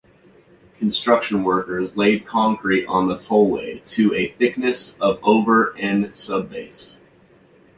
[0.79, 6.99] Construction workers laid concrete on the tollway to a thickness of over an sub-base.